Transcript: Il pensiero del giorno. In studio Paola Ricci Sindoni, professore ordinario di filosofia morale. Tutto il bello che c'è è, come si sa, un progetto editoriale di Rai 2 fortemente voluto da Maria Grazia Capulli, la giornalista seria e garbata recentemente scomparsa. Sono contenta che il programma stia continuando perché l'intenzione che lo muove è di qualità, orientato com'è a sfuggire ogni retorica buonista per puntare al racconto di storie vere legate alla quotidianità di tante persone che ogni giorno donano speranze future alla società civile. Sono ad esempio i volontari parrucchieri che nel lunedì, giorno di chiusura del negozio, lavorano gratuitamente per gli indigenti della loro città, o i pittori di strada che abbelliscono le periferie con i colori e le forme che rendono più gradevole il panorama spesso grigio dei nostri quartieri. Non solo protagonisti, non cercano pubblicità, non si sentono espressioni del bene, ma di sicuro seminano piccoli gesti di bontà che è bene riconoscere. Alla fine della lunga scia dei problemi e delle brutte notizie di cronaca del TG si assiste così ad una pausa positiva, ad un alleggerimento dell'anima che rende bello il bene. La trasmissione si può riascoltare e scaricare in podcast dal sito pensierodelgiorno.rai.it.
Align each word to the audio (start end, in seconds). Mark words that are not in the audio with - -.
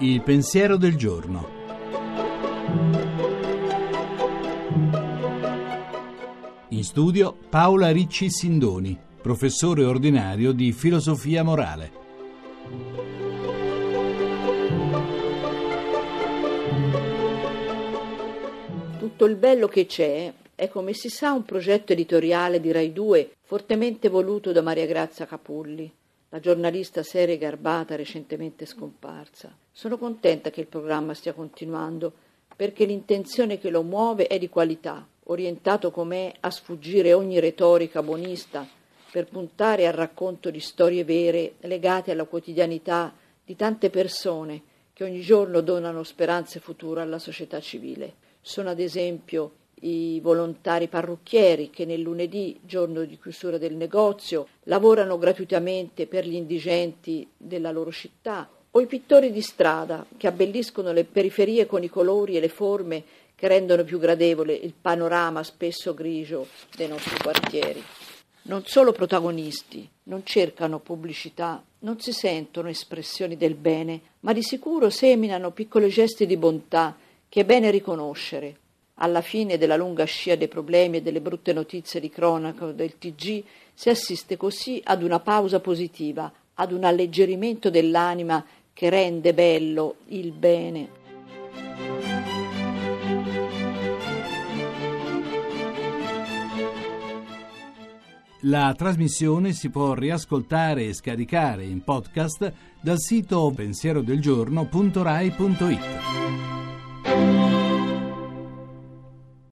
Il 0.00 0.22
pensiero 0.22 0.76
del 0.76 0.96
giorno. 0.96 1.48
In 6.68 6.84
studio 6.84 7.36
Paola 7.50 7.90
Ricci 7.90 8.30
Sindoni, 8.30 8.98
professore 9.20 9.84
ordinario 9.84 10.52
di 10.52 10.72
filosofia 10.72 11.42
morale. 11.42 11.92
Tutto 18.98 19.24
il 19.26 19.36
bello 19.36 19.66
che 19.68 19.84
c'è 19.86 20.32
è, 20.58 20.66
come 20.66 20.92
si 20.92 21.08
sa, 21.08 21.30
un 21.30 21.44
progetto 21.44 21.92
editoriale 21.92 22.58
di 22.58 22.72
Rai 22.72 22.92
2 22.92 23.30
fortemente 23.42 24.08
voluto 24.08 24.50
da 24.50 24.60
Maria 24.60 24.86
Grazia 24.86 25.24
Capulli, 25.24 25.88
la 26.30 26.40
giornalista 26.40 27.04
seria 27.04 27.36
e 27.36 27.38
garbata 27.38 27.94
recentemente 27.94 28.66
scomparsa. 28.66 29.56
Sono 29.70 29.96
contenta 29.96 30.50
che 30.50 30.62
il 30.62 30.66
programma 30.66 31.14
stia 31.14 31.32
continuando 31.32 32.12
perché 32.56 32.86
l'intenzione 32.86 33.60
che 33.60 33.70
lo 33.70 33.82
muove 33.82 34.26
è 34.26 34.36
di 34.36 34.48
qualità, 34.48 35.06
orientato 35.26 35.92
com'è 35.92 36.34
a 36.40 36.50
sfuggire 36.50 37.12
ogni 37.12 37.38
retorica 37.38 38.02
buonista 38.02 38.66
per 39.12 39.26
puntare 39.26 39.86
al 39.86 39.92
racconto 39.92 40.50
di 40.50 40.58
storie 40.58 41.04
vere 41.04 41.52
legate 41.60 42.10
alla 42.10 42.24
quotidianità 42.24 43.14
di 43.44 43.54
tante 43.54 43.90
persone 43.90 44.60
che 44.92 45.04
ogni 45.04 45.20
giorno 45.20 45.60
donano 45.60 46.02
speranze 46.02 46.58
future 46.58 47.02
alla 47.02 47.20
società 47.20 47.60
civile. 47.60 48.14
Sono 48.40 48.70
ad 48.70 48.80
esempio 48.80 49.52
i 49.82 50.20
volontari 50.20 50.88
parrucchieri 50.88 51.70
che 51.70 51.84
nel 51.84 52.00
lunedì, 52.00 52.58
giorno 52.62 53.04
di 53.04 53.18
chiusura 53.20 53.58
del 53.58 53.74
negozio, 53.74 54.48
lavorano 54.64 55.18
gratuitamente 55.18 56.06
per 56.06 56.26
gli 56.26 56.34
indigenti 56.34 57.28
della 57.36 57.70
loro 57.70 57.90
città, 57.90 58.48
o 58.70 58.80
i 58.80 58.86
pittori 58.86 59.32
di 59.32 59.40
strada 59.40 60.06
che 60.16 60.26
abbelliscono 60.26 60.92
le 60.92 61.04
periferie 61.04 61.66
con 61.66 61.82
i 61.82 61.88
colori 61.88 62.36
e 62.36 62.40
le 62.40 62.48
forme 62.48 63.04
che 63.34 63.48
rendono 63.48 63.84
più 63.84 63.98
gradevole 63.98 64.52
il 64.52 64.74
panorama 64.78 65.42
spesso 65.42 65.94
grigio 65.94 66.46
dei 66.76 66.88
nostri 66.88 67.16
quartieri. 67.22 67.82
Non 68.42 68.64
solo 68.64 68.92
protagonisti, 68.92 69.88
non 70.04 70.24
cercano 70.24 70.80
pubblicità, 70.80 71.62
non 71.80 72.00
si 72.00 72.12
sentono 72.12 72.68
espressioni 72.68 73.36
del 73.36 73.54
bene, 73.54 74.00
ma 74.20 74.32
di 74.32 74.42
sicuro 74.42 74.90
seminano 74.90 75.50
piccoli 75.52 75.88
gesti 75.88 76.26
di 76.26 76.36
bontà 76.36 76.96
che 77.28 77.40
è 77.40 77.44
bene 77.44 77.70
riconoscere. 77.70 78.56
Alla 79.00 79.20
fine 79.20 79.58
della 79.58 79.76
lunga 79.76 80.02
scia 80.04 80.34
dei 80.34 80.48
problemi 80.48 80.96
e 80.96 81.02
delle 81.02 81.20
brutte 81.20 81.52
notizie 81.52 82.00
di 82.00 82.10
cronaca 82.10 82.72
del 82.72 82.98
TG 82.98 83.44
si 83.72 83.90
assiste 83.90 84.36
così 84.36 84.82
ad 84.84 85.04
una 85.04 85.20
pausa 85.20 85.60
positiva, 85.60 86.32
ad 86.54 86.72
un 86.72 86.82
alleggerimento 86.82 87.70
dell'anima 87.70 88.44
che 88.72 88.90
rende 88.90 89.32
bello 89.34 89.98
il 90.08 90.32
bene. 90.32 90.96
La 98.42 98.72
trasmissione 98.76 99.52
si 99.52 99.68
può 99.68 99.94
riascoltare 99.94 100.86
e 100.86 100.94
scaricare 100.94 101.64
in 101.64 101.82
podcast 101.82 102.52
dal 102.80 102.98
sito 102.98 103.52
pensierodelgiorno.rai.it. 103.54 106.47